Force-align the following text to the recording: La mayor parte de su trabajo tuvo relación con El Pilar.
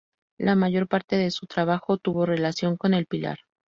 La 0.39 0.55
mayor 0.55 0.87
parte 0.87 1.15
de 1.15 1.29
su 1.29 1.45
trabajo 1.45 1.97
tuvo 1.99 2.25
relación 2.25 2.75
con 2.75 2.95
El 2.95 3.05
Pilar. 3.05 3.37